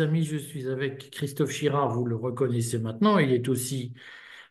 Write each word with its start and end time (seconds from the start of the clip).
amis, 0.00 0.24
je 0.24 0.36
suis 0.36 0.68
avec 0.68 1.10
Christophe 1.10 1.50
Chirard, 1.50 1.90
vous 1.90 2.04
le 2.04 2.16
reconnaissez 2.16 2.78
maintenant, 2.78 3.18
il 3.18 3.32
est 3.32 3.48
aussi 3.48 3.94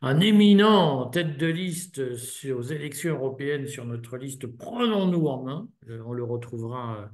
un 0.02 0.20
éminent 0.20 1.08
tête 1.08 1.38
de 1.38 1.48
liste 1.48 2.02
aux 2.54 2.62
élections 2.62 3.16
européennes 3.16 3.68
sur 3.68 3.86
notre 3.86 4.18
liste 4.18 4.48
Prenons-nous 4.48 5.28
en 5.28 5.44
main. 5.44 5.68
Euh, 5.90 6.04
on 6.06 6.12
le 6.12 6.26
retrouvera 6.26 7.10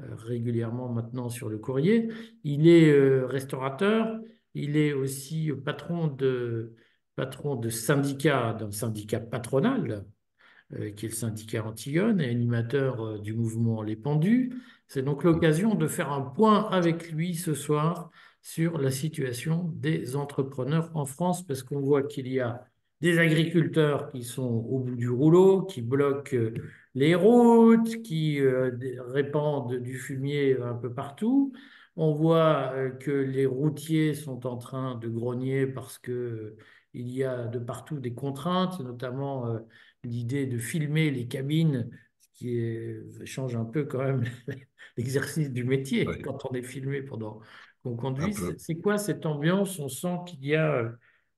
euh, 0.00 0.14
régulièrement 0.14 0.90
maintenant 0.90 1.30
sur 1.30 1.48
le 1.48 1.56
courrier. 1.56 2.08
Il 2.44 2.68
est 2.68 2.90
euh, 2.90 3.26
restaurateur, 3.26 4.20
il 4.52 4.76
est 4.76 4.92
aussi 4.92 5.52
patron 5.64 6.08
de, 6.08 6.74
patron 7.16 7.56
de 7.56 7.70
syndicat, 7.70 8.52
d'un 8.52 8.70
syndicat 8.70 9.20
patronal, 9.20 10.04
qui 10.96 11.06
est 11.06 11.10
le 11.10 11.14
syndicat 11.14 11.64
Antigone, 11.64 12.20
et 12.20 12.28
animateur 12.28 13.20
du 13.20 13.32
mouvement 13.34 13.82
Les 13.82 13.96
Pendus. 13.96 14.52
C'est 14.88 15.02
donc 15.02 15.24
l'occasion 15.24 15.74
de 15.74 15.86
faire 15.86 16.12
un 16.12 16.22
point 16.22 16.68
avec 16.70 17.12
lui 17.12 17.34
ce 17.34 17.54
soir 17.54 18.10
sur 18.42 18.78
la 18.78 18.90
situation 18.90 19.72
des 19.76 20.16
entrepreneurs 20.16 20.90
en 20.94 21.06
France, 21.06 21.46
parce 21.46 21.62
qu'on 21.62 21.80
voit 21.80 22.02
qu'il 22.02 22.28
y 22.28 22.40
a 22.40 22.66
des 23.00 23.18
agriculteurs 23.18 24.10
qui 24.10 24.22
sont 24.22 24.42
au 24.42 24.78
bout 24.78 24.96
du 24.96 25.08
rouleau, 25.08 25.62
qui 25.62 25.82
bloquent 25.82 26.36
euh, 26.36 26.54
les 26.94 27.14
routes, 27.14 28.02
qui 28.02 28.40
euh, 28.40 28.70
répandent 29.08 29.74
du 29.74 29.94
fumier 29.98 30.56
un 30.60 30.74
peu 30.74 30.92
partout. 30.92 31.52
On 31.96 32.12
voit 32.12 32.72
euh, 32.74 32.90
que 32.90 33.10
les 33.10 33.46
routiers 33.46 34.14
sont 34.14 34.46
en 34.46 34.56
train 34.56 34.96
de 34.96 35.08
grogner 35.08 35.66
parce 35.66 35.98
que 35.98 36.56
il 36.92 37.08
y 37.08 37.24
a 37.24 37.46
de 37.46 37.58
partout 37.58 37.98
des 37.98 38.14
contraintes, 38.14 38.78
notamment 38.78 39.58
l'idée 40.04 40.46
de 40.46 40.58
filmer 40.58 41.10
les 41.10 41.26
cabines, 41.26 41.90
ce 42.20 42.28
qui 42.34 43.26
change 43.26 43.56
un 43.56 43.64
peu 43.64 43.84
quand 43.84 43.98
même 43.98 44.24
l'exercice 44.96 45.50
du 45.50 45.64
métier 45.64 46.06
quand 46.22 46.46
on 46.48 46.54
est 46.54 46.62
filmé 46.62 47.02
pendant 47.02 47.40
qu'on 47.82 47.96
conduit. 47.96 48.34
C'est 48.58 48.76
quoi 48.76 48.98
cette 48.98 49.26
ambiance? 49.26 49.78
On 49.78 49.88
sent 49.88 50.16
qu'il 50.26 50.44
y 50.44 50.54
a 50.54 50.72
euh, 50.72 50.90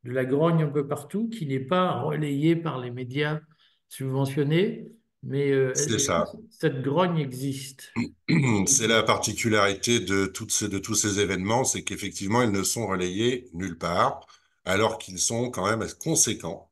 de 0.05 0.13
la 0.13 0.25
grogne 0.25 0.63
un 0.63 0.69
peu 0.69 0.87
partout, 0.87 1.29
qui 1.29 1.47
n'est 1.47 1.61
pas 1.61 2.01
relayée 2.01 2.57
par 2.57 2.79
les 2.79 2.91
médias 2.91 3.41
subventionnés, 3.89 4.89
mais 5.27 5.51
euh, 5.51 5.75
ça. 5.75 6.25
cette 6.51 6.83
grogne 6.83 7.19
existe? 7.19 7.93
C'est 8.67 8.87
la 8.87 9.03
particularité 9.03 10.01
de, 10.01 10.27
toutes 10.27 10.53
ces, 10.53 10.69
de 10.69 10.79
tous 10.79 10.95
ces 10.95 11.21
événements, 11.21 11.65
c'est 11.65 11.83
qu'effectivement, 11.83 12.43
ils 12.43 12.51
ne 12.51 12.63
sont 12.63 12.87
relayés 12.87 13.49
nulle 13.53 13.79
part, 13.79 14.27
alors 14.65 14.99
qu'ils 14.99 15.19
sont 15.19 15.51
quand 15.51 15.67
même 15.69 15.87
conséquents. 16.01 16.71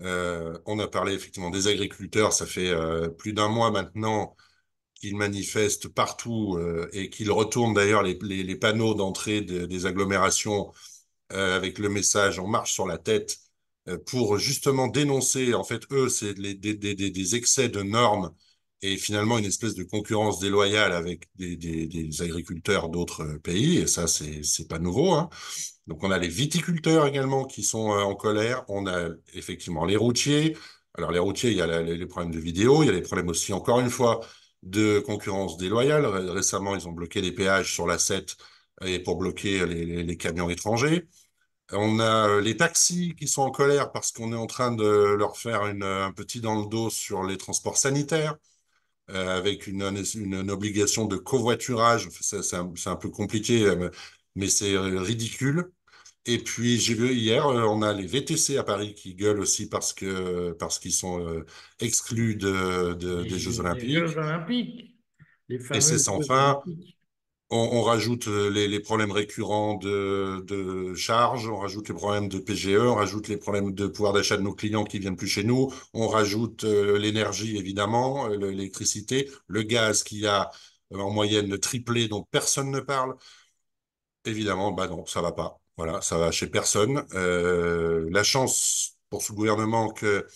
Euh, 0.00 0.58
on 0.66 0.78
a 0.78 0.88
parlé 0.88 1.14
effectivement 1.14 1.50
des 1.50 1.68
agriculteurs, 1.68 2.32
ça 2.32 2.46
fait 2.46 2.74
plus 3.18 3.32
d'un 3.32 3.48
mois 3.48 3.70
maintenant 3.70 4.36
qu'il 4.94 5.16
manifeste 5.16 5.88
partout 5.88 6.56
euh, 6.56 6.88
et 6.92 7.10
qu'il 7.10 7.30
retourne 7.30 7.74
d'ailleurs 7.74 8.02
les, 8.02 8.14
les, 8.22 8.56
panneaux 8.56 8.94
d'entrée 8.94 9.42
des 9.42 9.86
agglomérations 9.86 10.72
euh, 11.32 11.56
avec 11.56 11.78
le 11.78 11.88
message 11.88 12.38
en 12.38 12.46
marche 12.46 12.72
sur 12.72 12.86
la 12.86 12.98
tête 12.98 13.38
euh, 13.38 13.43
pour 14.06 14.38
justement 14.38 14.88
dénoncer, 14.88 15.54
en 15.54 15.64
fait, 15.64 15.82
eux, 15.92 16.08
c'est 16.08 16.34
des, 16.34 17.34
excès 17.36 17.68
de 17.68 17.82
normes 17.82 18.32
et 18.82 18.96
finalement 18.96 19.38
une 19.38 19.44
espèce 19.46 19.74
de 19.74 19.84
concurrence 19.84 20.40
déloyale 20.40 20.92
avec 20.92 21.28
des, 21.36 22.22
agriculteurs 22.22 22.88
d'autres 22.88 23.38
pays, 23.42 23.78
et 23.78 23.86
ça, 23.86 24.06
c'est 24.06 24.68
pas 24.68 24.78
nouveau. 24.78 25.12
Hein. 25.12 25.30
Donc 25.86 26.02
on 26.02 26.10
a 26.10 26.18
les 26.18 26.28
viticulteurs 26.28 27.06
également 27.06 27.44
qui 27.44 27.62
sont 27.62 27.90
en 27.90 28.14
colère, 28.14 28.64
on 28.68 28.86
a 28.86 29.08
effectivement 29.34 29.84
les 29.84 29.96
routiers. 29.96 30.56
Alors 30.96 31.10
les 31.12 31.18
routiers, 31.18 31.50
il 31.50 31.56
y 31.56 31.62
a 31.62 31.82
les 31.82 32.06
problèmes 32.06 32.32
de 32.32 32.38
vidéo, 32.38 32.82
il 32.82 32.86
y 32.86 32.88
a 32.90 32.92
les 32.92 33.02
problèmes 33.02 33.28
aussi, 33.28 33.52
encore 33.52 33.80
une 33.80 33.90
fois, 33.90 34.20
de 34.62 35.00
concurrence 35.00 35.56
déloyale. 35.56 36.06
Récemment, 36.06 36.74
ils 36.76 36.88
ont 36.88 36.92
bloqué 36.92 37.20
les 37.20 37.32
péages 37.32 37.72
sur 37.72 37.86
la 37.86 37.98
7 37.98 38.36
et 38.84 38.98
pour 38.98 39.16
bloquer 39.16 39.66
les, 39.66 40.16
camions 40.16 40.48
étrangers. 40.50 41.06
On 41.72 41.98
a 41.98 42.28
euh, 42.28 42.40
les 42.40 42.56
taxis 42.56 43.14
qui 43.16 43.26
sont 43.28 43.42
en 43.42 43.50
colère 43.50 43.90
parce 43.92 44.12
qu'on 44.12 44.32
est 44.32 44.36
en 44.36 44.46
train 44.46 44.72
de 44.72 45.14
leur 45.14 45.36
faire 45.38 45.62
un 45.62 46.12
petit 46.12 46.40
dans 46.40 46.60
le 46.60 46.66
dos 46.68 46.90
sur 46.90 47.24
les 47.24 47.38
transports 47.38 47.78
sanitaires, 47.78 48.36
euh, 49.10 49.38
avec 49.38 49.66
une, 49.66 49.82
une, 50.14 50.50
obligation 50.50 51.06
de 51.06 51.16
covoiturage. 51.16 52.08
C'est 52.20 52.54
un, 52.54 52.96
peu 52.96 53.10
compliqué, 53.10 53.64
euh, 53.64 53.90
mais 54.34 54.48
c'est 54.48 54.76
ridicule. 54.78 55.72
Et 56.26 56.38
puis 56.38 56.78
j'ai 56.78 56.94
vu 56.94 57.12
hier, 57.12 57.46
euh, 57.46 57.64
on 57.64 57.82
a 57.82 57.92
les 57.92 58.06
VTC 58.06 58.56
à 58.56 58.64
Paris 58.64 58.94
qui 58.94 59.14
gueulent 59.14 59.40
aussi 59.40 59.68
parce 59.68 59.92
que 59.92 60.52
parce 60.52 60.78
qu'ils 60.78 60.92
sont 60.92 61.20
euh, 61.20 61.44
exclus 61.80 62.36
de, 62.36 62.94
des 62.94 63.38
Jeux 63.38 63.60
Olympiques. 63.60 63.88
Les 63.88 64.06
Jeux 64.06 64.18
Olympiques. 64.18 64.94
Et 65.50 65.80
c'est 65.80 65.98
sans 65.98 66.22
fin. 66.22 66.60
On, 67.56 67.82
rajoute 67.82 68.26
euh, 68.26 68.50
les, 68.50 68.80
problèmes 68.80 69.12
récurrents 69.12 69.74
de, 69.76 70.42
de 70.44 70.92
charges, 70.94 71.46
on 71.48 71.58
rajoute 71.58 71.88
les 71.88 71.94
problèmes 71.94 72.28
de 72.28 72.38
PGE, 72.38 72.78
on 72.78 72.96
rajoute 72.96 73.28
les 73.28 73.36
problèmes 73.36 73.72
de 73.72 73.86
pouvoir 73.86 74.12
d'achat 74.12 74.36
de 74.36 74.42
nos 74.42 74.54
clients 74.54 74.82
qui 74.84 74.98
viennent 74.98 75.16
plus 75.16 75.28
chez 75.28 75.44
nous, 75.44 75.72
on 75.92 76.08
rajoute 76.08 76.64
l'énergie 76.64 77.56
évidemment, 77.56 78.26
l'électricité, 78.26 79.30
le 79.46 79.62
gaz 79.62 80.02
qui 80.02 80.26
a 80.26 80.50
en 80.92 81.10
moyenne 81.10 81.56
triplé 81.58 82.08
dont 82.08 82.24
personne 82.24 82.70
ne 82.72 82.80
parle. 82.80 83.14
Évidemment, 84.24 84.72
bah 84.72 84.88
non, 84.88 85.04
ça 85.06 85.20
va 85.20 85.32
pas. 85.32 85.60
Voilà, 85.76 86.00
ça 86.00 86.16
va 86.18 86.30
chez 86.30 86.46
personne. 86.46 87.04
Euh, 87.14 88.08
la 88.10 88.22
chance 88.22 88.96
pour 89.10 89.22
ce 89.22 89.32
gouvernement 89.32 89.90
que 89.90 90.26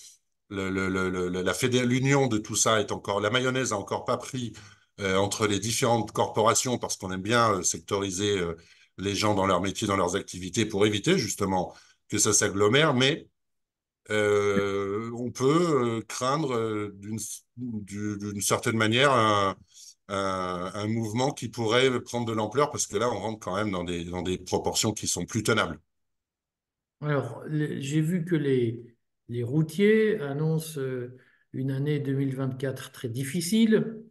le, 0.51 0.71
le, 0.71 1.85
l'union 1.85 2.27
de 2.27 2.39
tout 2.39 2.57
ça 2.57 2.81
est 2.81 2.93
encore, 2.93 3.21
la 3.21 3.31
mayonnaise 3.31 3.73
a 3.73 3.77
encore 3.79 4.05
pas 4.05 4.17
pris 4.17 4.53
euh, 4.57 4.61
entre 5.01 5.47
les 5.47 5.59
différentes 5.59 6.13
corporations 6.13 6.79
parce 6.79 6.97
qu'on 6.97 7.13
aime 7.13 7.23
bien 7.23 7.53
euh, 7.55 7.63
sectoriser 7.63 8.39
euh, 8.39 8.57
les 8.99 9.15
gens 9.15 9.35
dans 9.35 9.47
leur 9.47 9.61
métier, 9.61 9.87
dans 9.87 9.97
leurs 9.97 10.17
activités 10.17 10.67
pour 10.67 10.87
éviter 10.87 11.19
justement 11.19 11.75
que 12.09 12.19
ça 12.19 12.33
s'agglomère, 12.33 12.95
mais 12.95 13.29
euh, 14.11 15.11
on 15.15 15.31
peut 15.31 16.03
craindre 16.09 16.91
d'une 16.95 18.41
certaine 18.41 18.77
manière 18.77 19.13
un, 20.09 20.87
mouvement 20.89 21.33
qui 21.33 21.49
pourrait 21.49 22.01
prendre 22.01 22.27
de 22.27 22.33
l'ampleur 22.33 22.71
parce 22.71 22.87
que 22.87 22.97
là, 22.97 23.11
on 23.11 23.19
rentre 23.19 23.39
quand 23.41 23.55
même 23.55 23.71
dans 23.71 23.85
des, 23.85 24.39
proportions 24.39 24.93
qui 24.93 25.07
sont 25.07 25.27
plus 25.27 25.43
tenables. 25.43 25.79
Alors, 27.03 27.45
j'ai 27.49 28.01
vu 28.01 28.25
que 28.25 28.35
les, 28.35 28.83
les 29.29 29.43
routiers 29.43 30.21
annoncent 30.21 30.81
euh, 30.81 31.17
une 31.53 31.71
année 31.71 32.01
2024 32.01 32.93
très 32.93 33.09
difficile, 33.09 34.03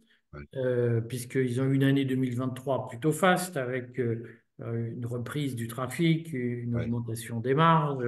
euh, 0.54 1.00
puisqu'ils 1.00 1.60
ont 1.60 1.64
eu 1.64 1.74
une 1.74 1.84
année 1.84 2.04
2023 2.04 2.88
plutôt 2.88 3.12
faste 3.12 3.56
avec 3.56 3.98
euh, 3.98 4.24
une 4.58 5.06
reprise 5.06 5.56
du 5.56 5.68
trafic, 5.68 6.32
une 6.32 6.76
augmentation 6.76 7.40
des 7.40 7.54
marges, 7.54 8.04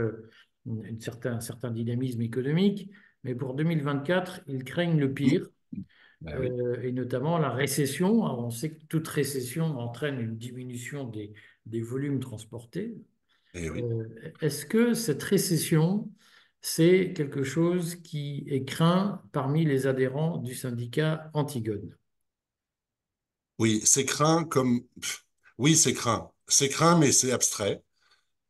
un 0.69 1.01
certain, 1.01 1.41
certain 1.41 1.71
dynamisme 1.71 2.23
économique. 2.23 2.91
Mais 3.25 3.35
pour 3.35 3.55
2024, 3.55 4.43
ils 4.47 4.65
craignent 4.65 4.99
le 4.99 5.13
pire. 5.13 5.47
Bah 6.21 6.33
euh, 6.35 6.83
et 6.83 6.93
notamment 6.93 7.39
la 7.39 7.51
récession. 7.51 8.23
on 8.23 8.51
sait 8.51 8.71
que 8.71 8.85
toute 8.89 9.09
récession 9.09 9.79
entraîne 9.79 10.21
une 10.21 10.37
diminution 10.37 11.05
des, 11.05 11.33
des 11.65 11.81
volumes 11.81 12.21
transportés. 12.21 12.95
Eh 13.55 13.69
euh, 13.69 14.05
est-ce 14.43 14.67
que 14.67 14.93
cette 14.93 15.23
récession, 15.23 16.11
c'est 16.61 17.13
quelque 17.15 17.43
chose 17.43 17.97
qui 17.97 18.45
est 18.49 18.65
craint 18.65 19.23
parmi 19.33 19.65
les 19.65 19.87
adhérents 19.87 20.37
du 20.37 20.55
syndicat 20.55 21.31
Antigone? 21.33 21.97
Oui, 23.61 23.83
c'est 23.85 24.07
craint 24.07 24.45
comme... 24.45 24.81
Oui, 25.59 25.77
c'est 25.77 25.93
craint. 25.95 26.31
C'est 26.49 26.71
craint, 26.71 26.99
mais 26.99 27.13
c'est 27.13 27.31
abstrait. 27.33 27.83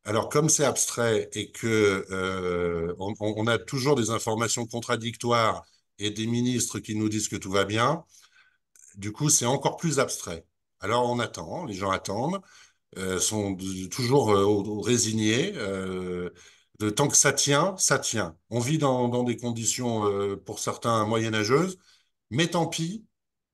Alors, 0.04 0.28
comme 0.28 0.48
c'est 0.48 0.64
abstrait 0.64 1.28
et 1.34 1.50
que 1.52 2.06
euh, 2.12 2.94
on, 2.98 3.46
a 3.48 3.58
toujours 3.58 3.96
des 3.96 4.10
informations 4.10 4.66
contradictoires 4.66 5.64
et 5.98 6.10
des 6.10 6.26
ministres 6.28 6.78
qui 6.80 6.94
nous 6.96 7.08
disent 7.08 7.28
que 7.28 7.36
tout 7.36 7.50
va 7.50 7.64
bien, 7.64 8.04
du 8.96 9.12
coup, 9.12 9.30
c'est 9.30 9.46
encore 9.46 9.76
plus 9.78 9.98
abstrait. 10.00 10.46
Alors, 10.80 11.10
on 11.10 11.18
attend, 11.20 11.64
les 11.66 11.74
gens 11.74 11.90
attendent, 11.90 12.40
euh, 12.98 13.18
sont 13.20 13.56
toujours 13.90 14.32
euh, 14.32 14.80
résignés. 14.82 15.52
De, 15.52 16.90
tant 16.90 17.08
que 17.08 17.16
ça 17.16 17.32
tient, 17.32 17.76
ça 17.78 17.98
tient. 17.98 18.36
On 18.50 18.60
vit 18.60 18.78
dans, 18.78 19.08
dans 19.08 19.24
des 19.24 19.36
conditions, 19.36 20.38
pour 20.46 20.60
certains, 20.60 21.04
moyenâgeuses, 21.06 21.78
mais 22.30 22.48
tant 22.48 22.66
pis, 22.66 23.04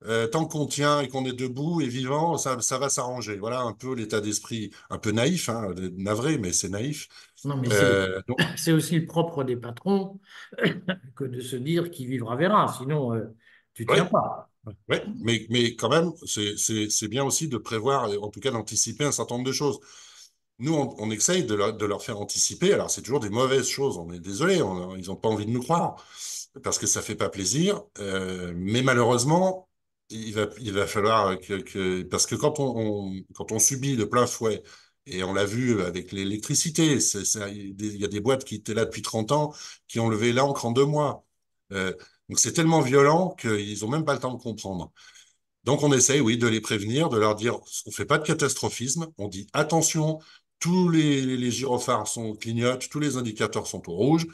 euh, 0.04 0.26
tant 0.26 0.44
qu'on 0.44 0.66
tient 0.66 1.00
et 1.00 1.08
qu'on 1.08 1.24
est 1.24 1.32
debout 1.32 1.80
et 1.80 1.88
vivant, 1.88 2.36
ça, 2.36 2.60
ça 2.60 2.78
va 2.78 2.90
s'arranger. 2.90 3.36
Voilà 3.36 3.62
un 3.62 3.72
peu 3.72 3.94
l'état 3.94 4.20
d'esprit, 4.20 4.70
un 4.90 4.98
peu 4.98 5.10
naïf, 5.10 5.48
hein, 5.48 5.74
navré, 5.96 6.36
mais 6.36 6.52
c'est 6.52 6.68
naïf. 6.68 7.08
Non, 7.44 7.56
mais 7.56 7.68
euh, 7.72 8.20
c'est 8.56 8.72
aussi 8.72 9.00
le 9.00 9.06
propre 9.06 9.42
des 9.42 9.56
patrons 9.56 10.20
que 11.16 11.24
de 11.24 11.40
se 11.40 11.56
dire 11.56 11.90
qui 11.90 12.06
vivra 12.06 12.36
verra, 12.36 12.72
sinon 12.76 13.14
euh, 13.14 13.24
tu 13.72 13.86
ne 13.86 13.94
tiens 13.94 14.04
pas. 14.04 14.50
Oui, 14.88 14.96
mais, 15.20 15.46
mais 15.48 15.76
quand 15.76 15.88
même, 15.88 16.12
c'est 16.26 17.08
bien 17.08 17.24
aussi 17.24 17.48
de 17.48 17.56
prévoir, 17.56 18.10
en 18.20 18.28
tout 18.30 18.40
cas 18.40 18.50
d'anticiper 18.50 19.04
un 19.04 19.12
certain 19.12 19.36
nombre 19.36 19.46
de 19.46 19.52
choses. 19.52 19.78
Nous, 20.58 20.74
on, 20.74 20.94
on 20.98 21.10
essaye 21.10 21.44
de 21.44 21.54
leur, 21.54 21.74
de 21.74 21.86
leur, 21.86 22.02
faire 22.02 22.20
anticiper. 22.20 22.72
Alors, 22.72 22.90
c'est 22.90 23.02
toujours 23.02 23.20
des 23.20 23.30
mauvaises 23.30 23.68
choses. 23.68 23.96
On 23.96 24.12
est 24.12 24.18
désolé, 24.18 24.62
on, 24.62 24.96
ils 24.96 25.06
n'ont 25.06 25.16
pas 25.16 25.28
envie 25.28 25.46
de 25.46 25.50
nous 25.50 25.62
croire 25.62 26.04
parce 26.64 26.78
que 26.78 26.86
ça 26.86 27.00
fait 27.00 27.14
pas 27.14 27.28
plaisir. 27.28 27.82
Mais 27.98 28.82
malheureusement, 28.82 29.68
il 30.10 30.34
va, 30.34 30.46
il 30.60 30.72
va 30.72 30.86
falloir 30.86 31.38
que, 31.40 32.02
parce 32.04 32.26
que 32.26 32.34
quand 32.34 32.60
on, 32.60 33.12
quand 33.34 33.52
on 33.52 33.58
subit 33.58 33.96
de 33.96 34.04
plein 34.04 34.26
fouet, 34.26 34.62
et 35.06 35.22
on 35.22 35.32
l'a 35.34 35.44
vu 35.44 35.82
avec 35.82 36.10
l'électricité, 36.12 36.98
il 36.98 37.96
y 37.96 38.04
a 38.04 38.08
des 38.08 38.20
boîtes 38.20 38.44
qui 38.44 38.56
étaient 38.56 38.74
là 38.74 38.84
depuis 38.84 39.02
30 39.02 39.30
ans, 39.32 39.54
qui 39.88 40.00
ont 40.00 40.08
levé 40.08 40.32
l'ancre 40.32 40.64
en 40.66 40.72
deux 40.72 40.84
mois. 40.84 41.24
Euh, 41.72 41.92
donc 42.28 42.40
c'est 42.40 42.52
tellement 42.52 42.80
violent 42.80 43.30
qu'ils 43.38 43.84
ont 43.84 43.88
même 43.88 44.04
pas 44.04 44.14
le 44.14 44.20
temps 44.20 44.34
de 44.34 44.42
comprendre. 44.42 44.92
Donc 45.64 45.82
on 45.82 45.92
essaye, 45.92 46.20
oui, 46.20 46.38
de 46.38 46.46
les 46.46 46.60
prévenir, 46.60 47.08
de 47.08 47.18
leur 47.18 47.34
dire, 47.34 47.58
on 47.86 47.90
fait 47.90 48.04
pas 48.06 48.18
de 48.18 48.26
catastrophisme, 48.26 49.08
on 49.18 49.28
dit 49.28 49.48
attention, 49.52 50.20
tous 50.60 50.88
les, 50.88 51.22
les 51.22 51.50
gyrophares 51.50 52.06
sont 52.08 52.34
clignotent, 52.36 52.88
tous 52.88 53.00
les 53.00 53.16
indicateurs 53.16 53.66
sont 53.66 53.88
au 53.88 53.94
rouge. 53.94 54.26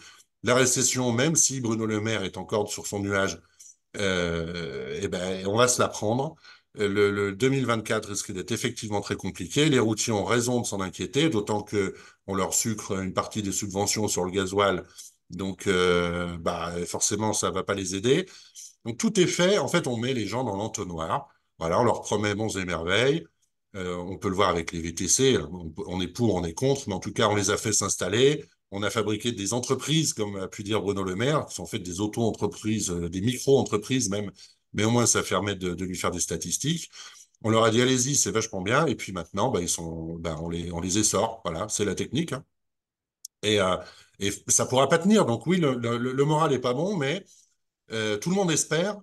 La 0.42 0.54
récession, 0.54 1.12
même 1.12 1.36
si 1.36 1.60
Bruno 1.60 1.86
Le 1.86 2.00
Maire 2.00 2.24
est 2.24 2.36
encore 2.36 2.70
sur 2.70 2.86
son 2.86 3.00
nuage, 3.00 3.40
euh, 3.96 4.98
eh 5.02 5.08
ben, 5.08 5.46
on 5.46 5.56
va 5.56 5.68
se 5.68 5.80
la 5.80 5.88
prendre. 5.88 6.34
Le, 6.74 7.10
le 7.10 7.32
2024 7.32 8.08
risque 8.08 8.32
d'être 8.32 8.52
effectivement 8.52 9.00
très 9.02 9.16
compliqué. 9.16 9.68
Les 9.68 9.78
routiers 9.78 10.12
ont 10.12 10.24
raison 10.24 10.60
de 10.62 10.66
s'en 10.66 10.80
inquiéter, 10.80 11.28
d'autant 11.28 11.62
que 11.62 11.94
on 12.26 12.34
leur 12.34 12.54
sucre 12.54 12.92
une 13.02 13.12
partie 13.12 13.42
des 13.42 13.52
subventions 13.52 14.08
sur 14.08 14.24
le 14.24 14.30
gasoil. 14.30 14.82
Donc, 15.30 15.66
euh, 15.66 16.36
bah, 16.38 16.72
forcément, 16.86 17.32
ça 17.34 17.50
va 17.50 17.62
pas 17.62 17.74
les 17.74 17.94
aider. 17.94 18.26
Donc, 18.84 18.98
tout 18.98 19.18
est 19.20 19.26
fait. 19.26 19.58
En 19.58 19.68
fait, 19.68 19.86
on 19.86 19.96
met 19.96 20.14
les 20.14 20.26
gens 20.26 20.44
dans 20.44 20.56
l'entonnoir. 20.56 21.28
Voilà, 21.58 21.80
on 21.80 21.84
leur 21.84 22.00
promet 22.02 22.34
bons 22.34 22.56
et 22.56 22.64
merveilles. 22.64 23.26
Euh, 23.76 23.96
on 23.96 24.18
peut 24.18 24.28
le 24.28 24.34
voir 24.34 24.50
avec 24.50 24.72
les 24.72 24.80
VTC. 24.80 25.38
On, 25.38 25.72
on 25.86 26.00
est 26.00 26.08
pour, 26.08 26.34
on 26.34 26.44
est 26.44 26.54
contre, 26.54 26.88
mais 26.88 26.94
en 26.94 27.00
tout 27.00 27.12
cas, 27.12 27.28
on 27.28 27.34
les 27.36 27.50
a 27.50 27.56
fait 27.56 27.72
s'installer. 27.72 28.44
On 28.72 28.82
a 28.82 28.90
fabriqué 28.90 29.32
des 29.32 29.52
entreprises, 29.54 30.14
comme 30.14 30.36
a 30.36 30.48
pu 30.48 30.64
dire 30.64 30.82
Bruno 30.82 31.04
Le 31.04 31.14
Maire, 31.14 31.46
qui 31.46 31.54
sont 31.54 31.66
faites 31.66 31.82
des 31.82 32.00
auto-entreprises, 32.00 32.90
euh, 32.90 33.08
des 33.08 33.20
micro-entreprises 33.20 34.10
même, 34.10 34.30
mais 34.72 34.84
au 34.84 34.90
moins 34.90 35.06
ça 35.06 35.22
permet 35.22 35.54
de, 35.56 35.84
lui 35.84 35.96
faire 35.96 36.10
des 36.10 36.20
statistiques. 36.20 36.90
On 37.42 37.50
leur 37.50 37.64
a 37.64 37.70
dit 37.70 37.82
allez-y, 37.82 38.16
c'est 38.16 38.30
vachement 38.32 38.62
bien, 38.62 38.86
et 38.86 38.94
puis 38.96 39.12
maintenant, 39.12 39.50
bah, 39.50 39.60
ils 39.60 39.68
bah, 40.20 40.36
on 40.40 40.48
les, 40.48 40.72
on 40.72 40.80
les. 40.80 40.90
Voilà, 41.44 41.68
c'est 41.68 41.84
la 41.84 41.94
technique. 41.94 42.32
hein. 42.32 42.44
Et, 43.42 43.60
euh, 43.60 43.76
et 44.18 44.32
ça 44.48 44.66
pourra 44.66 44.88
pas 44.88 44.98
tenir. 44.98 45.26
Donc 45.26 45.46
oui, 45.46 45.58
le, 45.58 46.24
moral 46.24 46.52
est 46.52 46.58
pas 46.60 46.74
bon, 46.74 46.96
mais 46.96 47.24
euh, 47.92 48.18
tout 48.18 48.30
le 48.30 48.36
monde 48.36 48.50
espère, 48.50 48.96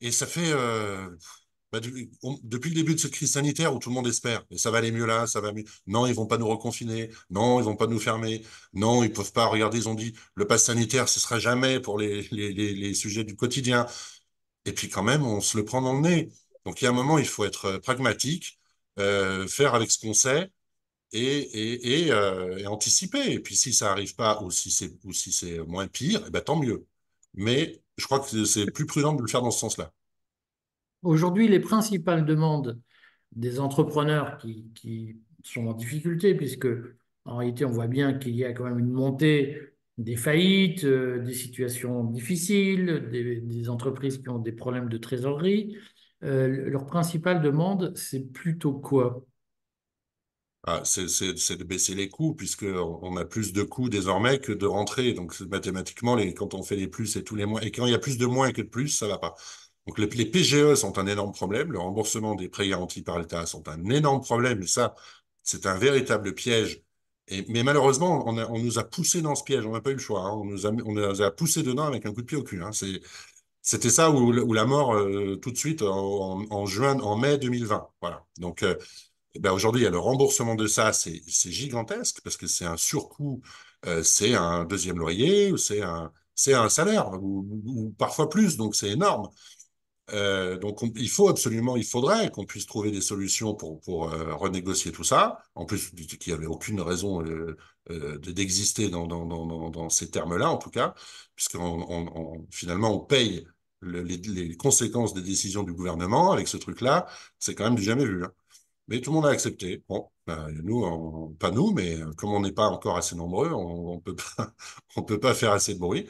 et 0.00 0.12
ça 0.12 0.26
fait 0.26 0.52
euh, 0.52 1.08
bah, 1.74 1.80
depuis 2.44 2.70
le 2.70 2.76
début 2.76 2.94
de 2.94 3.00
cette 3.00 3.10
crise 3.12 3.32
sanitaire 3.32 3.74
où 3.74 3.78
tout 3.80 3.88
le 3.88 3.94
monde 3.94 4.06
espère, 4.06 4.44
et 4.50 4.58
ça 4.58 4.70
va 4.70 4.78
aller 4.78 4.92
mieux 4.92 5.06
là, 5.06 5.26
ça 5.26 5.40
va 5.40 5.52
mieux. 5.52 5.64
Non, 5.88 6.06
ils 6.06 6.14
vont 6.14 6.26
pas 6.26 6.38
nous 6.38 6.46
reconfiner. 6.48 7.10
Non, 7.30 7.58
ils 7.60 7.64
vont 7.64 7.74
pas 7.76 7.88
nous 7.88 7.98
fermer. 7.98 8.44
Non, 8.74 9.02
ils 9.02 9.12
peuvent 9.12 9.32
pas. 9.32 9.46
Regardez, 9.46 9.78
ils 9.78 9.88
ont 9.88 9.94
dit 9.94 10.14
le 10.36 10.46
pass 10.46 10.64
sanitaire, 10.66 11.08
ce 11.08 11.18
sera 11.20 11.38
jamais 11.40 11.80
pour 11.80 11.98
les, 11.98 12.22
les, 12.30 12.52
les, 12.52 12.94
sujets 12.94 13.24
du 13.24 13.34
quotidien. 13.36 13.86
Et 14.66 14.72
puis 14.72 14.88
quand 14.88 15.02
même, 15.02 15.24
on 15.24 15.40
se 15.40 15.56
le 15.56 15.64
prend 15.64 15.82
dans 15.82 15.94
le 15.94 16.00
nez. 16.00 16.30
Donc 16.64 16.80
il 16.80 16.84
y 16.84 16.86
a 16.86 16.90
un 16.90 16.92
moment, 16.94 17.18
il 17.18 17.26
faut 17.26 17.44
être 17.44 17.66
euh, 17.66 17.78
pragmatique, 17.80 18.58
euh, 18.98 19.46
faire 19.48 19.74
avec 19.74 19.90
ce 19.90 19.98
qu'on 19.98 20.14
sait 20.14 20.50
et, 21.12 22.06
et, 22.06 22.12
euh, 22.12 22.58
et 22.58 22.66
anticiper. 22.66 23.32
Et 23.32 23.40
puis 23.40 23.56
si 23.56 23.72
ça 23.74 23.92
arrive 23.92 24.14
pas 24.16 24.42
ou 24.42 24.50
si 24.50 24.70
c'est 24.70 24.92
si 25.12 25.58
moins 25.66 25.88
pire, 25.88 26.24
eh 26.26 26.30
ben, 26.30 26.40
tant 26.42 26.56
mieux. 26.56 26.86
Mais 27.34 27.82
je 27.98 28.04
crois 28.06 28.20
que 28.20 28.44
c'est 28.44 28.70
plus 28.70 28.86
prudent 28.86 29.14
de 29.14 29.22
le 29.22 29.28
faire 29.28 29.42
dans 29.42 29.50
ce 29.50 29.60
sens-là. 29.60 29.92
Aujourd'hui, 31.04 31.48
les 31.48 31.60
principales 31.60 32.24
demandes 32.24 32.80
des 33.32 33.60
entrepreneurs 33.60 34.38
qui, 34.38 35.20
sont 35.42 35.66
en 35.66 35.74
difficulté, 35.74 36.34
puisque 36.34 36.66
en 37.26 37.36
réalité, 37.36 37.66
on 37.66 37.70
voit 37.70 37.86
bien 37.86 38.14
qu'il 38.14 38.34
y 38.34 38.44
a 38.44 38.54
quand 38.54 38.64
même 38.64 38.78
une 38.78 38.90
montée 38.90 39.60
des 39.98 40.16
faillites, 40.16 40.84
euh, 40.84 41.18
des 41.18 41.34
situations 41.34 42.04
difficiles, 42.04 43.08
des, 43.12 43.68
entreprises 43.68 44.18
qui 44.18 44.28
ont 44.30 44.38
des 44.38 44.52
problèmes 44.52 44.88
de 44.88 44.96
trésorerie. 44.96 45.76
Euh, 46.22 46.70
leur 46.70 46.86
principale 46.86 47.42
demande, 47.42 47.92
c'est 47.94 48.32
plutôt 48.32 48.72
quoi? 48.72 49.22
Ah, 50.66 50.80
c'est 50.84 51.04
de 51.04 51.64
baisser 51.64 51.94
les 51.94 52.08
coûts, 52.08 52.34
puisqu'on 52.34 52.98
on 53.02 53.18
a 53.18 53.26
plus 53.26 53.52
de 53.52 53.62
coûts 53.62 53.90
désormais 53.90 54.38
que 54.38 54.52
de 54.52 54.64
rentrées. 54.64 55.12
Donc, 55.12 55.38
mathématiquement, 55.40 56.16
quand 56.34 56.54
on 56.54 56.62
fait 56.62 56.76
les 56.76 56.88
plus 56.88 57.16
et 57.16 57.22
tous 57.22 57.36
les 57.36 57.44
moins, 57.44 57.60
et 57.60 57.70
quand 57.70 57.84
il 57.84 57.92
y 57.92 57.94
a 57.94 57.98
plus 57.98 58.16
de 58.16 58.24
moins 58.24 58.50
que 58.50 58.62
de 58.62 58.68
plus, 58.68 58.88
ça 58.88 59.06
va 59.06 59.18
pas. 59.18 59.34
Donc, 59.86 59.98
les, 59.98 60.06
PGE 60.26 60.74
sont 60.74 60.98
un 60.98 61.06
énorme 61.06 61.32
problème. 61.32 61.72
Le 61.72 61.78
remboursement 61.78 62.34
des 62.34 62.48
prêts 62.48 62.68
garantis 62.68 63.02
par 63.02 63.18
l'État 63.18 63.44
sont 63.46 63.68
un 63.68 63.84
énorme 63.90 64.22
problème. 64.22 64.62
Et 64.62 64.66
ça, 64.66 64.94
c'est 65.42 65.66
un 65.66 65.76
véritable 65.76 66.34
piège. 66.34 66.82
Mais 67.48 67.62
malheureusement, 67.62 68.26
on, 68.28 68.58
nous 68.58 68.78
a 68.78 68.84
poussé 68.84 69.22
dans 69.22 69.34
ce 69.34 69.44
piège. 69.44 69.66
On 69.66 69.72
n'a 69.72 69.80
pas 69.80 69.90
eu 69.90 69.94
le 69.94 69.98
choix. 69.98 70.22
hein. 70.22 70.32
On 70.32 70.44
nous 70.44 70.66
a, 70.66 70.70
on 70.70 71.30
poussé 71.32 71.62
dedans 71.62 71.84
avec 71.86 72.06
un 72.06 72.12
coup 72.12 72.22
de 72.22 72.26
pied 72.26 72.36
au 72.36 72.42
cul. 72.42 72.62
hein. 72.62 72.70
C'était 73.62 73.90
ça 73.90 74.10
ou 74.10 74.52
la 74.52 74.66
mort 74.66 74.94
euh, 74.94 75.36
tout 75.36 75.50
de 75.50 75.56
suite 75.56 75.82
en, 75.82 76.66
juin, 76.66 77.00
en 77.00 77.16
mai 77.16 77.38
2020. 77.38 77.88
Voilà. 78.02 78.24
Donc, 78.38 78.62
euh, 78.62 78.76
eh 79.34 79.40
ben 79.40 79.52
aujourd'hui, 79.52 79.82
il 79.82 79.84
y 79.84 79.86
a 79.88 79.90
le 79.90 79.98
remboursement 79.98 80.54
de 80.54 80.66
ça, 80.66 80.92
c'est 80.92 81.22
gigantesque 81.50 82.20
parce 82.22 82.36
que 82.36 82.46
c'est 82.46 82.66
un 82.66 82.76
surcoût, 82.76 83.40
euh, 83.86 84.02
c'est 84.02 84.34
un 84.34 84.64
deuxième 84.64 84.98
loyer, 84.98 85.52
c'est 85.56 85.82
un, 85.82 86.12
salaire, 86.68 87.10
ou 87.22 87.94
parfois 87.98 88.28
plus, 88.28 88.56
donc 88.56 88.76
c'est 88.76 88.90
énorme. 88.90 89.28
Euh, 90.12 90.58
donc 90.58 90.82
on- 90.82 90.92
il 90.96 91.08
faut 91.08 91.28
absolument, 91.28 91.76
il 91.76 91.84
faudrait 91.84 92.30
qu'on 92.30 92.44
puisse 92.44 92.66
trouver 92.66 92.90
des 92.90 93.00
solutions 93.00 93.54
pour, 93.54 93.80
euh, 94.12 94.34
renégocier 94.34 94.92
tout 94.92 95.04
ça. 95.04 95.38
En 95.54 95.64
plus, 95.64 95.90
qu'il 95.92 96.32
n'y 96.32 96.36
avait 96.38 96.46
aucune 96.46 96.80
raison 96.80 97.22
euh, 97.24 97.56
de- 97.88 98.32
d'exister 98.32 98.88
dans, 98.90 99.88
ces 99.90 100.10
termes-là, 100.10 100.50
en 100.50 100.58
tout 100.58 100.70
cas, 100.70 100.94
puisque 101.36 101.56
finalement 102.50 102.90
on 102.94 103.00
paye 103.00 103.46
le- 103.80 104.02
les, 104.02 104.56
conséquences 104.56 105.14
des 105.14 105.22
décisions 105.22 105.62
du 105.62 105.72
gouvernement 105.72 106.32
avec 106.32 106.48
ce 106.48 106.56
truc-là. 106.56 107.06
C'est 107.38 107.54
quand 107.54 107.64
même 107.64 107.74
du 107.76 107.82
jamais 107.82 108.04
vu. 108.04 108.24
hein. 108.24 108.32
Mais 108.88 109.00
tout 109.00 109.10
le 109.10 109.16
monde 109.16 109.26
a 109.26 109.30
accepté. 109.30 109.82
Bon, 109.88 110.10
ben, 110.26 110.48
nous, 110.64 111.36
pas 111.40 111.50
nous, 111.50 111.72
mais 111.72 111.98
comme 112.16 112.32
on 112.32 112.40
n'est 112.40 112.52
pas 112.52 112.68
encore 112.68 112.96
assez 112.98 113.16
nombreux, 113.16 113.50
on, 113.52 113.94
on 114.96 115.02
peut 115.02 115.20
pas 115.20 115.34
faire 115.34 115.52
assez 115.52 115.74
de 115.74 115.78
bruit. 115.80 116.08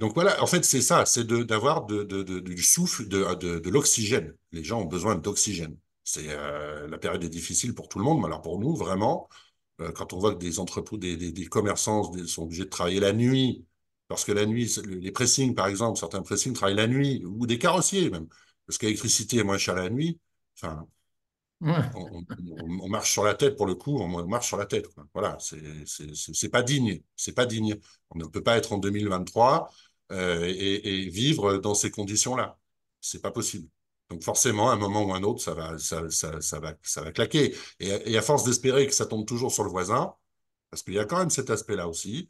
Donc 0.00 0.14
voilà, 0.14 0.42
en 0.42 0.46
fait, 0.46 0.64
c'est 0.64 0.80
ça, 0.80 1.04
c'est 1.06 1.26
d'avoir 1.26 1.84
de, 1.84 2.04
de, 2.04 2.22
de- 2.22 2.40
du 2.40 2.62
souffle, 2.62 3.06
de, 3.06 3.68
l'oxygène. 3.70 4.34
Les 4.52 4.64
gens 4.64 4.80
ont 4.80 4.86
besoin 4.86 5.14
d'oxygène. 5.16 5.76
C'est 6.04 6.26
euh, 6.30 6.88
la 6.88 6.98
période 6.98 7.22
est 7.22 7.28
difficile 7.28 7.74
pour 7.74 7.88
tout 7.88 7.98
le 7.98 8.04
monde, 8.04 8.20
mais 8.20 8.26
alors 8.26 8.40
pour 8.42 8.58
nous, 8.58 8.74
vraiment, 8.74 9.28
euh, 9.82 9.92
quand 9.92 10.14
on 10.14 10.18
voit 10.18 10.34
que 10.34 10.38
des 10.40 10.58
entrepôts, 10.58 10.96
des, 10.96 11.16
des, 11.18 11.32
des 11.32 11.46
commerçants 11.46 12.12
sont 12.26 12.44
obligés 12.44 12.64
de 12.64 12.70
travailler 12.70 13.00
la 13.00 13.12
nuit, 13.12 13.66
parce 14.08 14.24
que 14.24 14.32
la 14.32 14.46
nuit, 14.46 14.74
les 14.86 15.12
pressings, 15.12 15.54
par 15.54 15.66
exemple, 15.68 15.98
certains 15.98 16.22
pressings 16.22 16.54
travaillent 16.54 16.76
la 16.76 16.86
nuit, 16.88 17.22
ou 17.26 17.46
des 17.46 17.58
carrossiers 17.58 18.10
même, 18.10 18.26
parce 18.66 18.78
que 18.78 18.86
l'électricité 18.86 19.38
est 19.38 19.44
moins 19.44 19.58
chère 19.58 19.76
la 19.76 19.90
nuit. 19.90 20.18
Enfin, 20.58 20.86
Ouais. 21.60 21.72
on, 21.94 22.24
on- 22.24 22.80
on 22.84 22.88
marche 22.88 23.12
sur 23.12 23.22
la 23.24 23.34
tête 23.34 23.56
pour 23.56 23.66
le 23.66 23.74
coup, 23.74 23.98
on 24.00 24.26
marche 24.26 24.48
sur 24.48 24.56
la 24.56 24.64
tête. 24.66 24.88
quoi. 24.94 25.04
Voilà, 25.14 25.36
c'est 25.40 26.48
pas 26.50 26.62
digne, 26.62 27.00
c'est 27.16 27.32
pas 27.34 27.44
digne. 27.46 27.76
On 28.10 28.18
ne 28.18 28.24
peut 28.26 28.42
pas 28.42 28.56
être 28.56 28.72
en 28.72 28.78
2023 28.78 29.70
euh, 30.10 30.44
et, 30.46 31.08
vivre 31.08 31.58
dans 31.58 31.74
ces 31.74 31.90
conditions-là. 31.90 32.58
C'est 33.00 33.22
pas 33.22 33.30
possible. 33.30 33.68
Donc 34.10 34.22
forcément, 34.22 34.70
à 34.70 34.74
un 34.74 34.76
moment 34.76 35.04
ou 35.04 35.14
un 35.14 35.22
autre, 35.22 35.40
ça 35.42 35.54
va, 35.54 35.78
ça, 35.78 36.10
ça, 36.10 36.60
va, 36.60 36.74
ça 36.82 37.02
va 37.02 37.12
claquer. 37.12 37.54
Et, 37.80 38.16
à 38.16 38.22
force 38.22 38.44
d'espérer 38.44 38.86
que 38.86 38.94
ça 38.94 39.06
tombe 39.06 39.26
toujours 39.26 39.52
sur 39.52 39.64
le 39.64 39.70
voisin, 39.70 40.14
parce 40.70 40.82
qu'il 40.82 40.94
y 40.94 40.98
a 40.98 41.04
quand 41.04 41.18
même 41.18 41.30
cet 41.30 41.50
aspect-là 41.50 41.88
aussi. 41.88 42.28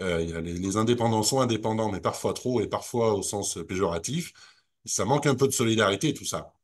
euh, 0.00 0.18
les, 0.42 0.54
les 0.54 0.76
indépendants 0.78 1.22
sont 1.24 1.40
indépendants, 1.40 1.90
mais 1.92 2.00
parfois 2.00 2.34
trop 2.34 2.60
et 2.60 2.68
parfois 2.68 3.14
au 3.14 3.22
sens 3.22 3.58
péjoratif. 3.68 4.32
Ça 4.86 5.04
manque 5.06 5.26
un 5.26 5.36
peu 5.36 5.48
de 5.48 5.52
solidarité, 5.52 6.14
tout 6.14 6.24
ça. 6.26 6.54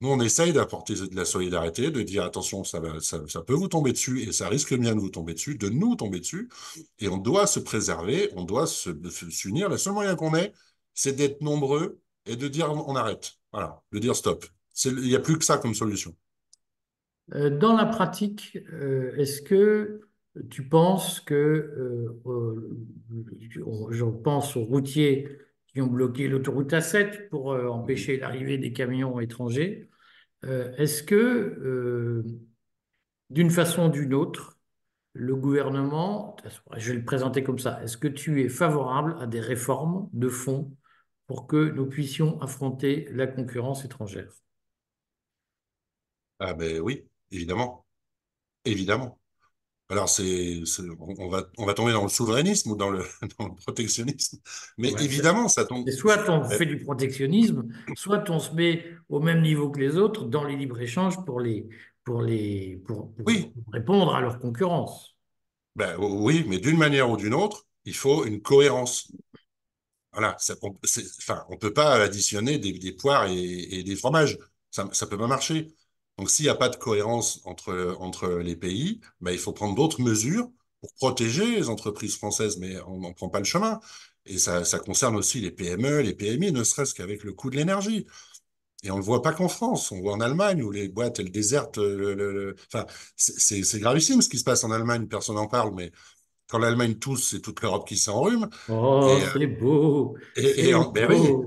Nous, 0.00 0.08
on 0.08 0.20
essaye 0.20 0.52
d'apporter 0.52 0.94
de 0.94 1.16
la 1.16 1.24
solidarité, 1.24 1.90
de 1.90 2.02
dire 2.02 2.24
attention, 2.24 2.62
ça, 2.62 2.80
peut 2.80 3.54
vous 3.54 3.66
tomber 3.66 3.92
dessus 3.92 4.22
et 4.22 4.32
ça 4.32 4.48
risque 4.48 4.72
bien 4.74 4.94
de 4.94 5.00
vous 5.00 5.10
tomber 5.10 5.34
dessus, 5.34 5.56
de 5.56 5.68
nous 5.68 5.96
tomber 5.96 6.20
dessus. 6.20 6.48
Et 7.00 7.08
on 7.08 7.16
doit 7.16 7.48
se 7.48 7.58
préserver, 7.58 8.30
on 8.36 8.44
doit 8.44 8.66
s'unir. 8.66 9.68
Le 9.68 9.76
seul 9.76 9.94
moyen 9.94 10.14
qu'on 10.14 10.36
ait, 10.36 10.52
c'est 10.94 11.14
d'être 11.14 11.40
nombreux 11.40 11.98
et 12.26 12.36
de 12.36 12.46
dire 12.46 12.70
on 12.70 12.94
arrête. 12.94 13.38
Voilà, 13.52 13.82
de 13.92 13.98
dire 13.98 14.14
stop. 14.14 14.44
Il 14.84 15.00
n'y 15.00 15.16
a 15.16 15.20
plus 15.20 15.36
que 15.36 15.44
ça 15.44 15.58
comme 15.58 15.74
solution. 15.74 16.14
Euh, 17.34 17.50
Dans 17.50 17.76
la 17.76 17.86
pratique, 17.86 18.58
euh, 18.72 19.16
est-ce 19.16 19.42
que 19.42 20.02
tu 20.50 20.68
penses 20.68 21.20
que, 21.20 21.34
euh, 21.34 22.78
je 23.90 24.04
pense 24.04 24.56
aux 24.56 24.64
routiers 24.64 25.28
qui 25.78 25.82
ont 25.82 25.86
bloqué 25.86 26.26
l'autoroute 26.28 26.72
A7 26.72 27.28
pour 27.30 27.52
euh, 27.52 27.68
Mhm. 27.70 27.78
empêcher 27.78 28.16
l'arrivée 28.18 28.58
des 28.58 28.72
camions 28.72 29.20
étrangers, 29.20 29.88
euh, 30.44 30.74
est-ce 30.76 31.02
que, 31.04 31.16
euh, 31.16 32.24
d'une 33.30 33.50
façon 33.50 33.86
ou 33.88 33.90
d'une 33.90 34.12
autre, 34.14 34.58
le 35.14 35.36
gouvernement, 35.36 36.36
je 36.76 36.92
vais 36.92 36.98
le 36.98 37.04
présenter 37.04 37.42
comme 37.44 37.58
ça, 37.60 37.82
est-ce 37.84 37.98
que 37.98 38.08
tu 38.08 38.42
es 38.44 38.48
favorable 38.50 39.16
à 39.20 39.26
des 39.28 39.40
réformes 39.40 40.08
de 40.14 40.28
fond 40.28 40.76
pour 41.28 41.46
que 41.48 41.70
nous 41.72 41.86
puissions 41.86 42.40
affronter 42.42 43.08
la 43.12 43.26
concurrence 43.28 43.84
étrangère? 43.84 44.32
Ah 46.40 46.52
ben 46.54 46.80
oui, 46.80 47.08
évidemment, 47.30 47.86
évidemment. 48.64 49.18
Alors, 49.90 50.08
c'est, 50.08 50.60
on 51.00 51.28
va, 51.28 51.48
on 51.56 51.64
va 51.64 51.72
tomber 51.72 51.92
dans 51.92 52.02
le 52.02 52.10
souverainisme 52.10 52.72
ou 52.72 52.76
dans 52.76 52.90
le, 52.90 53.04
dans 53.38 53.48
le 53.48 53.54
protectionnisme. 53.54 54.38
Mais 54.76 54.90
évidemment, 55.00 55.48
ça 55.48 55.64
tombe. 55.64 55.88
soit 55.90 56.28
on 56.28 56.44
euh, 56.44 56.48
fait 56.48 56.66
du 56.66 56.78
protectionnisme, 56.78 57.68
soit 57.94 58.28
on 58.28 58.38
se 58.38 58.52
met 58.52 58.84
au 59.08 59.20
même 59.20 59.40
niveau 59.40 59.70
que 59.70 59.80
les 59.80 59.96
autres 59.96 60.26
dans 60.26 60.44
les 60.44 60.56
libres-échanges 60.56 61.24
pour 61.24 61.40
les, 61.40 61.66
pour 62.04 62.20
les, 62.20 62.82
pour, 62.86 63.14
pour 63.14 63.26
oui, 63.26 63.52
répondre 63.72 64.14
à 64.14 64.20
leur 64.20 64.38
concurrence. 64.38 65.16
ben, 65.74 65.96
oui, 65.98 66.44
mais 66.46 66.58
d'une 66.58 66.76
manière 66.76 67.10
ou 67.10 67.16
d'une 67.16 67.34
autre, 67.34 67.66
il 67.86 67.94
faut 67.94 68.26
une 68.26 68.42
cohérence. 68.42 69.10
Voilà, 70.12 70.36
ça, 70.38 70.54
on, 70.62 70.76
enfin, 71.20 71.44
on 71.48 71.56
peut 71.56 71.72
pas 71.72 71.94
additionner 72.02 72.58
des, 72.58 72.72
des 72.72 72.92
poires 72.92 73.26
et, 73.26 73.78
et 73.78 73.82
des 73.82 73.96
fromages. 73.96 74.38
Ça, 74.70 74.88
ça 74.92 75.06
peut 75.06 75.18
pas 75.18 75.26
marcher. 75.26 75.68
Donc, 76.18 76.30
s'il 76.30 76.44
n'y 76.44 76.50
a 76.50 76.54
pas 76.54 76.68
de 76.68 76.76
cohérence 76.76 77.40
entre, 77.44 77.96
entre 78.00 78.28
les 78.28 78.56
pays, 78.56 79.00
ben, 79.20 79.30
il 79.32 79.38
faut 79.38 79.52
prendre 79.52 79.74
d'autres 79.74 80.00
mesures 80.02 80.50
pour 80.80 80.92
protéger 80.94 81.46
les 81.56 81.68
entreprises 81.68 82.16
françaises, 82.16 82.58
mais 82.58 82.80
on 82.86 83.00
n'en 83.00 83.12
prend 83.12 83.28
pas 83.28 83.38
le 83.38 83.44
chemin. 83.44 83.80
Et 84.26 84.38
ça, 84.38 84.64
ça 84.64 84.78
concerne 84.78 85.16
aussi 85.16 85.40
les 85.40 85.50
PME, 85.50 86.00
les 86.02 86.14
PMI, 86.14 86.52
ne 86.52 86.64
serait-ce 86.64 86.94
qu'avec 86.94 87.24
le 87.24 87.32
coût 87.32 87.50
de 87.50 87.56
l'énergie. 87.56 88.06
Et 88.84 88.90
on 88.90 88.94
ne 88.94 89.00
le 89.00 89.04
voit 89.06 89.22
pas 89.22 89.32
qu'en 89.32 89.48
France, 89.48 89.90
on 89.92 89.96
le 89.96 90.02
voit 90.02 90.14
en 90.14 90.20
Allemagne 90.20 90.62
où 90.62 90.70
les 90.70 90.88
boîtes, 90.88 91.18
elles 91.20 91.32
désertent. 91.32 91.78
Le, 91.78 92.14
le- 92.14 92.32
le- 92.32 92.56
Enfin, 92.72 92.86
c'est 93.16 93.80
gravissime 93.80 94.22
ce 94.22 94.28
qui 94.28 94.38
se 94.38 94.44
passe 94.44 94.64
en 94.64 94.70
Allemagne, 94.70 95.08
personne 95.08 95.36
n'en 95.36 95.48
parle, 95.48 95.74
mais 95.74 95.90
quand 96.48 96.58
l'Allemagne 96.58 96.96
tousse, 96.96 97.30
c'est 97.30 97.40
toute 97.42 97.62
l'Europe 97.62 97.88
qui 97.88 97.96
s'enrhume. 97.98 98.48
Oh, 98.68 99.18
Et, 99.18 99.22
c'est 99.32 99.46
beau, 99.46 100.16
et, 100.36 100.74
en, 100.74 100.90
ben 100.90 101.08
oui, 101.08 101.42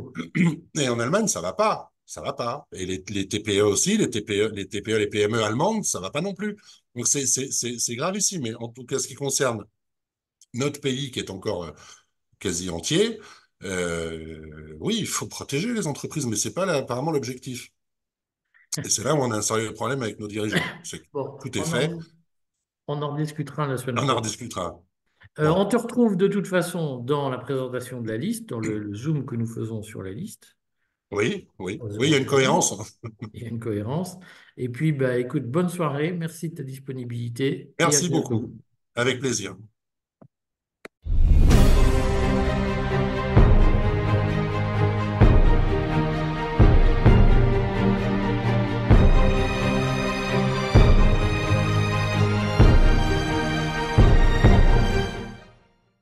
et 0.80 0.90
en 0.90 1.00
Allemagne, 1.00 1.28
ça 1.28 1.42
va 1.42 1.54
pas. 1.54 1.91
Ça 2.12 2.20
va 2.20 2.34
pas. 2.34 2.68
Et 2.74 2.86
les, 2.86 3.02
les 3.08 3.26
TPE 3.26 3.62
aussi, 3.64 3.96
les 3.96 4.10
TPE, 4.10 4.52
les 4.54 4.68
TPE, 4.68 4.98
les 4.98 5.08
PME 5.08 5.42
allemandes, 5.42 5.86
ça 5.86 6.02
va 6.02 6.10
pas 6.12 6.20
non 6.20 6.34
plus. 6.34 6.58
Donc 6.94 7.08
c'est 7.08 7.26
c'est- 7.26 7.50
c'est- 7.54 7.80
c'est 7.80 7.96
gravissime. 7.96 8.42
Mais 8.42 8.54
en 8.56 8.68
tout 8.68 8.84
cas, 8.86 9.00
ce 9.00 9.08
qui 9.08 9.14
concerne 9.14 9.64
notre 10.54 10.82
pays 10.82 11.10
qui 11.10 11.20
est 11.20 11.30
encore 11.30 11.64
euh, 11.64 11.72
quasi 12.40 12.70
entier, 12.70 13.18
euh, 13.64 14.76
oui, 14.82 14.98
il 15.00 15.08
faut 15.08 15.26
protéger 15.26 15.74
les 15.74 15.88
entreprises, 15.88 16.26
mais 16.26 16.36
c'est 16.36 16.54
pas 16.54 16.66
là, 16.66 16.74
apparemment 16.74 17.12
l'objectif. 17.12 17.72
Et 18.84 18.90
c'est 18.90 19.06
là 19.06 19.16
où 19.16 19.20
on 19.20 19.32
a 19.32 19.38
un 19.38 19.42
sérieux 19.42 19.74
problème 19.74 20.04
avec 20.04 20.20
nos 20.20 20.28
dirigeants. 20.28 20.58
C'est 20.84 21.02
Bon, 21.14 21.38
tout 21.42 21.58
est 21.58 21.62
on 21.62 21.64
fait, 21.64 21.94
en, 21.94 22.00
on 22.90 23.02
en 23.02 23.16
discutera 23.16 23.68
la 23.68 23.78
semaine 23.78 24.00
on 24.00 24.10
en 24.10 24.18
rediscutera. 24.18 24.82
Euh, 25.40 25.48
on 25.48 25.66
te 25.66 25.78
retrouve 25.78 26.18
de 26.18 26.28
toute 26.28 26.48
façon 26.48 26.98
dans 26.98 27.30
la 27.30 27.38
présentation 27.38 28.02
de 28.02 28.10
la 28.10 28.18
liste, 28.18 28.50
dans 28.50 28.60
le, 28.60 28.80
le 28.80 28.94
zoom 28.96 29.26
que 29.26 29.38
nous 29.38 29.48
faisons 29.48 29.82
sur 29.82 30.04
la 30.04 30.12
liste 30.12 30.58
oui, 31.12 31.48
oui, 31.60 31.80
oui, 31.82 32.08
il 32.08 32.10
y 32.12 32.16
a 32.16 32.18
une 32.18 32.26
cohérence. 32.26 32.74
Il 33.34 33.44
y 33.44 33.46
a 33.46 33.50
une 33.50 33.60
cohérence. 33.60 34.18
Et 34.58 34.70
puis, 34.70 34.92
bah, 34.92 35.18
écoute, 35.18 35.44
bonne 35.44 35.70
soirée, 35.70 36.12
merci 36.14 36.50
de 36.50 36.56
ta 36.56 36.64
disponibilité 36.64 37.74
Merci 37.80 38.10
beaucoup. 38.10 38.54
Avec 38.96 39.20
plaisir. 39.20 39.58